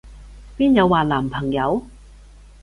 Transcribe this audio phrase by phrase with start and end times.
[0.57, 1.85] 邊有話男朋友？